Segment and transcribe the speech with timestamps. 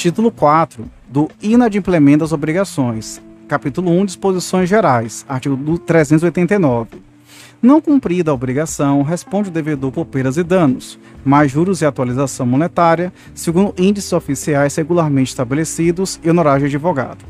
[0.00, 3.20] Título 4 do Inadimplemento das Obrigações.
[3.46, 5.26] Capítulo 1 Disposições Gerais.
[5.28, 7.02] Artigo 389.
[7.60, 12.46] Não cumprida a obrigação, responde o devedor por perdas e danos, mais juros e atualização
[12.46, 17.22] monetária, segundo índices oficiais regularmente estabelecidos e honorários de advogado.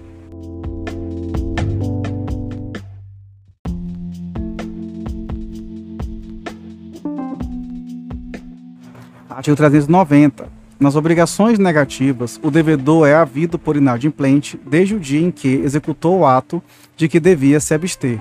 [9.28, 10.59] Artigo 390.
[10.80, 16.20] Nas obrigações negativas, o devedor é havido por inadimplente desde o dia em que executou
[16.20, 16.62] o ato
[16.96, 18.18] de que devia se abster.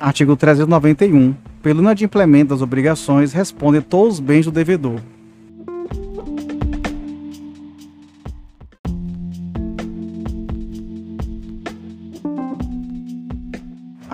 [0.00, 1.34] Artigo 391.
[1.60, 5.00] Pelo inadimplemento das obrigações, respondem todos os bens do devedor,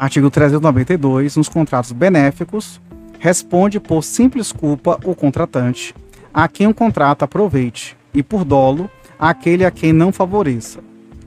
[0.05, 1.35] Artigo 392.
[1.35, 2.79] Nos contratos benéficos,
[3.19, 5.95] responde por simples culpa o contratante,
[6.33, 10.81] a quem o contrato aproveite, e por dolo, aquele a quem não favoreça.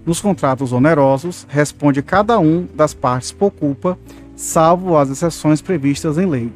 [0.05, 3.97] Nos contratos onerosos, responde cada um das partes por culpa,
[4.35, 6.51] salvo as exceções previstas em lei.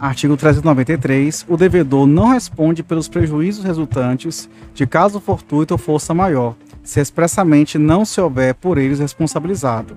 [0.00, 1.44] Artigo 393.
[1.46, 7.76] O devedor não responde pelos prejuízos resultantes de caso fortuito ou força maior, se expressamente
[7.76, 9.94] não se houver por eles responsabilizado.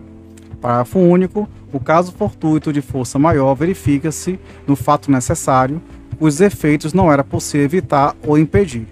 [0.59, 1.47] Parágrafo único.
[1.71, 4.37] O caso fortuito de força maior verifica-se
[4.67, 5.81] no fato necessário,
[6.19, 8.85] cujos efeitos não era possível evitar ou impedir.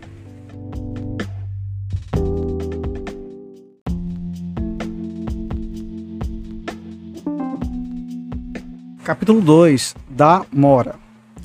[9.03, 11.00] Capítulo 2 da mora.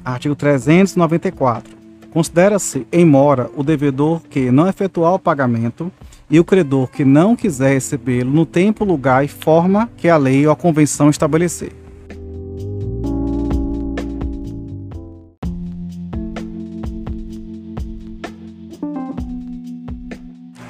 [0.07, 1.77] Artigo 394.
[2.13, 5.91] Considera-se em mora o devedor que não efetuar o pagamento
[6.31, 10.47] e o credor que não quiser recebê-lo no tempo, lugar e forma que a lei
[10.47, 11.73] ou a convenção estabelecer.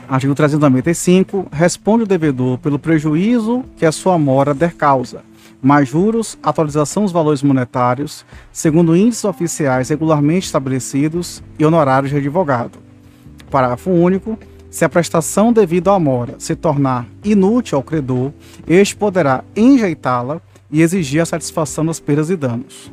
[0.08, 1.48] Artigo 395.
[1.52, 5.22] Responde o devedor pelo prejuízo que a sua mora der causa
[5.66, 12.78] mais juros, atualização dos valores monetários, segundo índices oficiais regularmente estabelecidos e honorários de advogado.
[13.50, 14.38] Parágrafo único.
[14.70, 18.30] Se a prestação devida à mora se tornar inútil ao credor,
[18.66, 20.40] este poderá enjeitá-la
[20.70, 22.92] e exigir a satisfação das perdas e danos.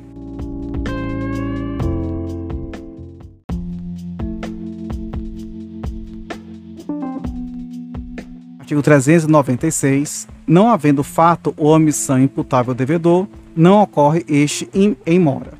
[8.74, 10.28] Artigo 396.
[10.48, 15.54] Não havendo fato ou omissão imputável ao devedor, não ocorre este em, em mora.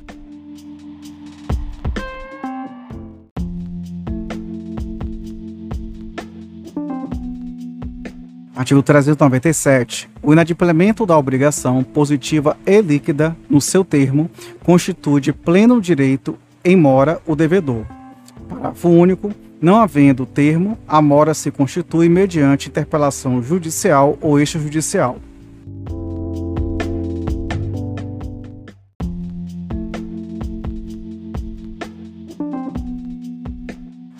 [8.56, 10.10] Artigo 397.
[10.20, 14.28] O inadimplemento da obrigação positiva e líquida, no seu termo,
[14.64, 17.84] constitui de pleno direito em mora o devedor.
[18.48, 19.43] Parágrafo único.
[19.64, 25.16] Não havendo termo, a mora se constitui mediante interpelação judicial ou extrajudicial.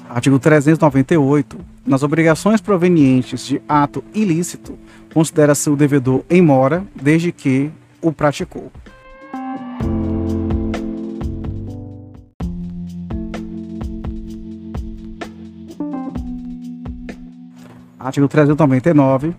[0.08, 1.58] Artigo 398.
[1.84, 4.78] Nas obrigações provenientes de ato ilícito,
[5.12, 8.72] considera-se o devedor em mora desde que o praticou.
[18.04, 19.34] Artigo 399.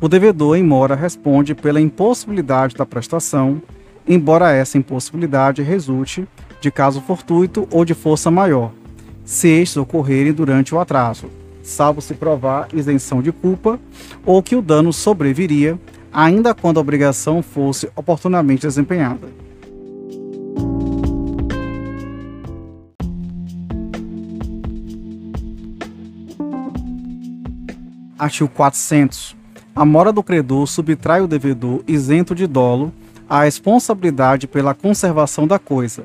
[0.00, 3.60] O devedor em mora responde pela impossibilidade da prestação,
[4.08, 6.26] embora essa impossibilidade resulte
[6.58, 8.72] de caso fortuito ou de força maior,
[9.26, 11.26] se estes ocorrerem durante o atraso,
[11.62, 13.78] salvo se provar isenção de culpa
[14.24, 15.78] ou que o dano sobreviria,
[16.10, 19.28] ainda quando a obrigação fosse oportunamente desempenhada.
[28.18, 29.36] Artigo 400.
[29.76, 32.92] A mora do credor subtrai o devedor isento de dolo
[33.28, 36.04] à responsabilidade pela conservação da coisa,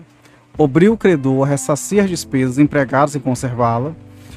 [0.55, 3.95] obriga o credor a ressarcir as despesas empregadas em conservá-la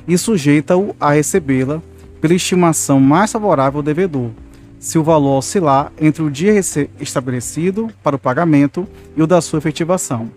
[0.09, 1.83] e sujeita-o a recebê-la
[2.21, 4.31] pela estimação mais favorável ao devedor,
[4.79, 6.59] se o valor oscilar entre o dia
[6.99, 10.31] estabelecido para o pagamento e o da sua efetivação.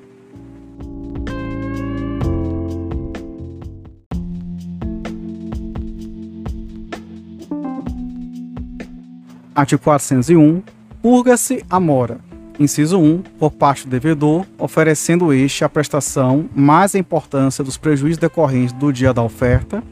[9.60, 10.64] Artigo 401.
[11.02, 12.20] Purga-se a mora.
[12.58, 18.18] Inciso 1, por parte do devedor, oferecendo este a prestação mais a importância dos prejuízos
[18.18, 19.84] decorrentes do dia da oferta.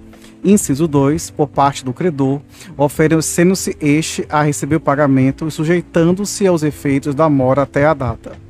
[0.41, 2.39] Inciso 2, por parte do credor,
[2.77, 8.46] oferecendo-se este a receber o pagamento e sujeitando-se aos efeitos da mora até a data.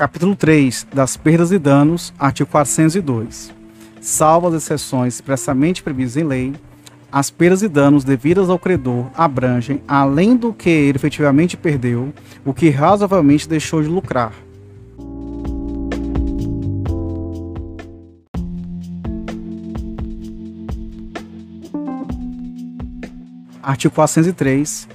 [0.00, 3.52] Capítulo 3 das perdas e danos, artigo 402.
[4.00, 6.54] Salvo as exceções expressamente previstas em lei,
[7.12, 12.14] as perdas e danos devidas ao credor abrangem, além do que ele efetivamente perdeu,
[12.46, 14.32] o que razoavelmente deixou de lucrar.
[23.62, 24.88] Artigo 403.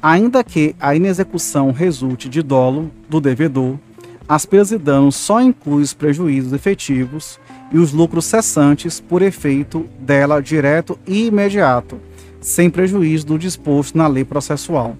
[0.00, 3.76] Ainda que a inexecução resulte de dolo do devedor,
[4.28, 7.38] as perdas e danos só incluem os prejuízos efetivos
[7.70, 12.00] e os lucros cessantes por efeito dela direto e imediato,
[12.40, 14.96] sem prejuízo do disposto na lei processual.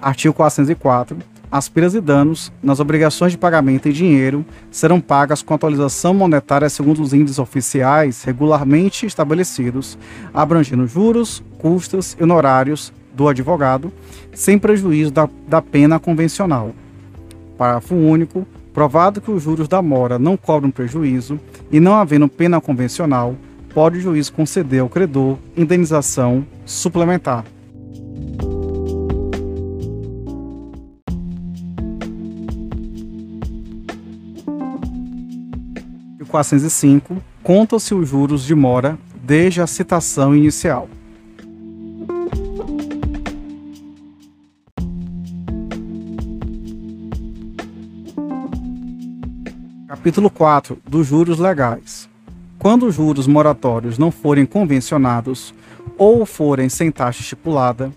[0.00, 5.54] Artigo 404 as perdas e danos nas obrigações de pagamento em dinheiro serão pagas com
[5.54, 9.98] atualização monetária segundo os índices oficiais regularmente estabelecidos,
[10.32, 13.90] abrangendo juros, custas e honorários do advogado,
[14.32, 16.74] sem prejuízo da, da pena convencional.
[17.56, 18.46] Parágrafo único.
[18.72, 21.40] Provado que os juros da mora não cobram prejuízo
[21.72, 23.34] e não havendo pena convencional,
[23.74, 27.44] pode o juiz conceder ao credor indenização suplementar.
[36.28, 40.88] 405, contam-se os juros de mora desde a citação inicial.
[49.88, 52.08] Capítulo 4 dos juros legais.
[52.58, 55.54] Quando os juros moratórios não forem convencionados
[55.96, 57.92] ou forem sem taxa estipulada,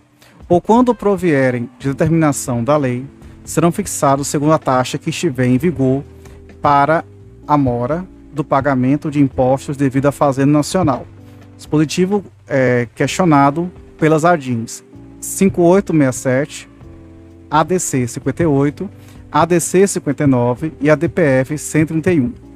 [0.50, 3.06] ou quando provierem de determinação da lei,
[3.44, 6.04] serão fixados segundo a taxa que estiver em vigor
[6.62, 7.06] para
[7.48, 11.06] a mora do pagamento de impostos devido à Fazenda Nacional.
[11.58, 14.84] Dispositivo é, questionado pelas ADINs
[15.20, 16.68] 5867,
[17.50, 18.90] ADC 58,
[19.32, 22.51] ADC 59 e ADPF 131.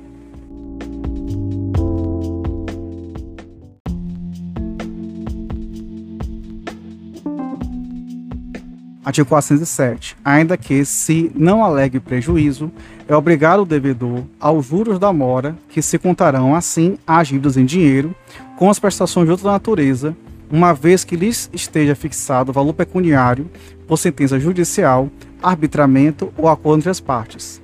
[9.06, 10.18] Artigo 407.
[10.26, 12.72] Ainda que se não alegue prejuízo,
[13.08, 18.16] é obrigado o devedor aos juros da mora, que se contarão assim dívidas em dinheiro,
[18.58, 20.18] com as prestações de outra natureza,
[20.50, 23.48] uma vez que lhes esteja fixado o valor pecuniário
[23.88, 25.08] por sentença judicial,
[25.42, 27.62] arbitramento ou acordo entre as partes.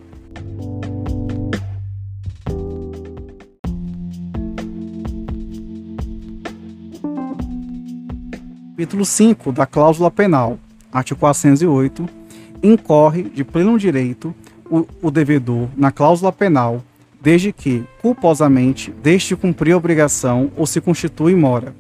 [8.75, 10.59] Capítulo 5 da cláusula penal
[10.91, 12.07] artigo 408,
[12.61, 14.35] incorre de pleno direito
[14.69, 16.81] o, o devedor na cláusula penal,
[17.21, 21.73] desde que, culposamente, deixe de cumprir a obrigação ou se constitui mora.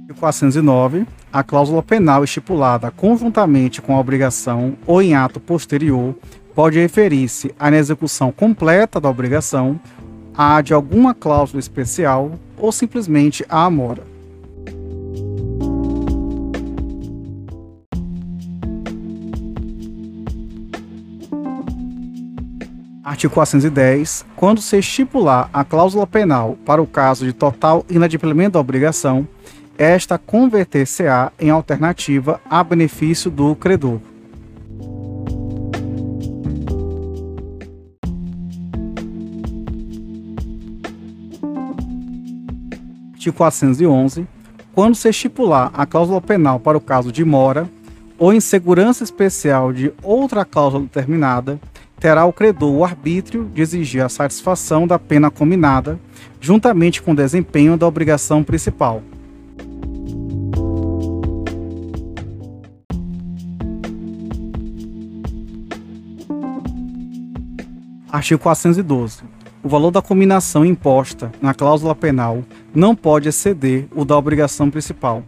[0.00, 1.06] Artigo 409.
[1.32, 6.14] A cláusula penal estipulada conjuntamente com a obrigação ou em ato posterior
[6.54, 9.80] pode referir-se à execução completa da obrigação
[10.36, 14.02] a de alguma cláusula especial ou simplesmente a amora.
[23.04, 24.24] Artigo 410.
[24.34, 29.28] Quando se estipular a cláusula penal para o caso de total inadimplemento da obrigação,
[29.76, 34.00] esta converter-se-á em alternativa a benefício do credor.
[43.24, 44.26] Artigo 411,
[44.74, 47.70] quando se estipular a cláusula penal para o caso de mora
[48.18, 51.58] ou insegurança especial de outra cláusula determinada,
[51.98, 55.98] terá o credor o arbítrio de exigir a satisfação da pena combinada,
[56.38, 59.02] juntamente com o desempenho da obrigação principal.
[68.12, 74.16] Artigo 412 o valor da combinação imposta na cláusula penal não pode exceder o da
[74.16, 75.22] obrigação principal.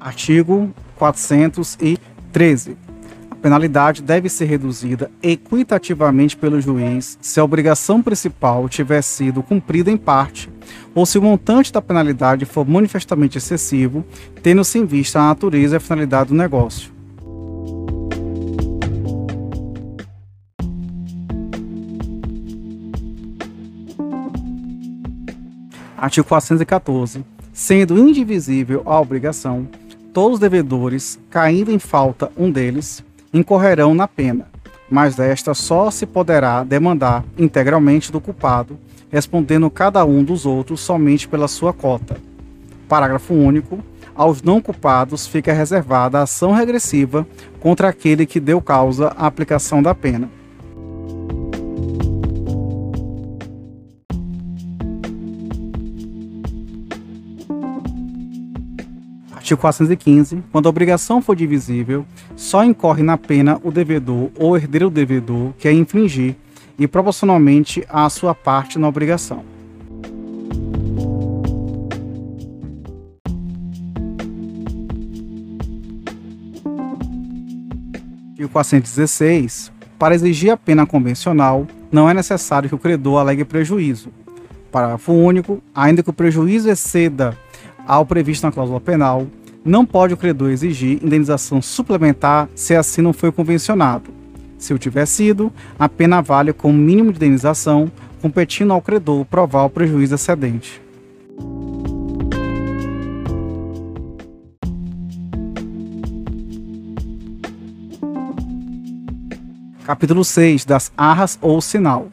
[0.00, 1.98] Artigo 413.
[2.32, 2.76] 13.
[3.30, 9.90] A penalidade deve ser reduzida equitativamente pelo juiz se a obrigação principal tiver sido cumprida
[9.90, 10.50] em parte
[10.94, 14.04] ou se o montante da penalidade for manifestamente excessivo,
[14.42, 16.95] tendo-se em vista a natureza e a finalidade do negócio.
[25.96, 27.24] Artigo 414.
[27.52, 29.66] Sendo indivisível a obrigação,
[30.12, 34.46] todos os devedores, caindo em falta um deles, incorrerão na pena,
[34.90, 38.78] mas desta só se poderá demandar integralmente do culpado,
[39.10, 42.18] respondendo cada um dos outros somente pela sua cota.
[42.88, 43.78] Parágrafo único.
[44.14, 47.26] Aos não culpados fica reservada a ação regressiva
[47.60, 50.30] contra aquele que deu causa à aplicação da pena.
[59.46, 60.42] Artigo 415.
[60.50, 65.52] Quando a obrigação for divisível, só incorre na pena o devedor ou herdeiro do devedor
[65.56, 66.34] que a infringir
[66.76, 69.44] e proporcionalmente à sua parte na obrigação.
[78.30, 79.70] Artigo 416.
[79.96, 84.10] Para exigir a pena convencional, não é necessário que o credor alegue prejuízo.
[84.72, 85.62] Parágrafo único.
[85.72, 87.38] Ainda que o prejuízo exceda
[87.86, 89.26] ao previsto na cláusula penal,
[89.66, 94.10] não pode o credor exigir indenização suplementar se assim não foi convencionado.
[94.56, 97.90] Se o tiver sido, a pena vale como mínimo de indenização,
[98.22, 100.80] competindo ao credor provar o prejuízo excedente.
[109.84, 112.08] Capítulo 6 das arras ou sinal.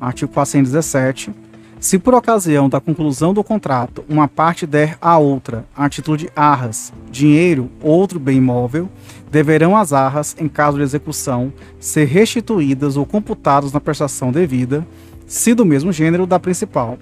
[0.00, 1.45] Artigo 417
[1.78, 6.30] se por ocasião da conclusão do contrato uma parte der à outra, a título de
[6.34, 8.88] arras, dinheiro ou outro bem imóvel,
[9.30, 14.86] deverão as arras, em caso de execução, ser restituídas ou computadas na prestação devida,
[15.26, 16.98] se do mesmo gênero da principal.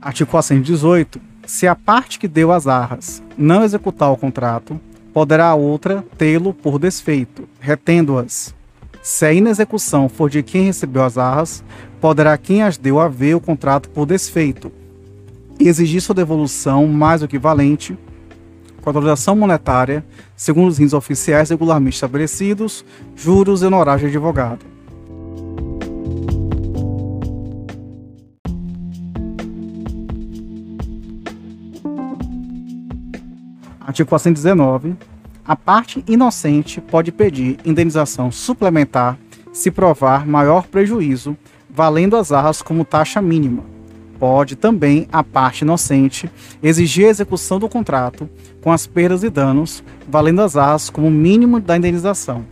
[0.00, 1.20] Artigo 418.
[1.46, 4.80] Se a parte que deu as arras não executar o contrato,
[5.12, 8.54] poderá a outra tê-lo por desfeito, retendo-as.
[9.02, 11.64] Se a inexecução for de quem recebeu as arras,
[12.00, 14.70] poderá quem as deu haver o contrato por desfeito
[15.58, 17.96] e exigir sua devolução mais equivalente
[18.80, 24.64] com autorização monetária, segundo os rins oficiais regularmente estabelecidos, juros e honorários de advogado.
[33.90, 34.96] Artigo 419.
[35.44, 39.18] A parte inocente pode pedir indenização suplementar
[39.52, 41.36] se provar maior prejuízo,
[41.68, 43.64] valendo as arras como taxa mínima.
[44.16, 46.30] Pode também a parte inocente
[46.62, 48.30] exigir a execução do contrato
[48.62, 52.46] com as perdas e danos, valendo as arras como mínimo da indenização.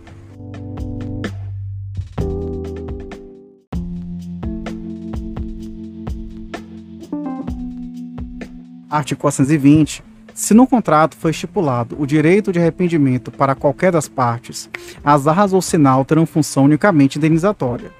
[8.90, 10.07] Artigo 420
[10.38, 14.70] se no contrato foi estipulado o direito de arrependimento para qualquer das partes,
[15.02, 17.90] as arras ou sinal terão função unicamente indenizatória.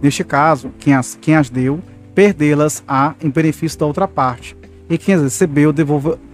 [0.00, 1.82] Neste caso, quem as, quem as deu,
[2.14, 4.56] perdê-las-á em benefício da outra parte,
[4.88, 5.70] e quem as recebeu,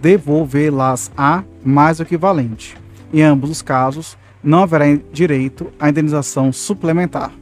[0.01, 2.77] devolvê-las-á mais equivalente.
[3.13, 7.33] Em ambos os casos, não haverá direito à indenização suplementar.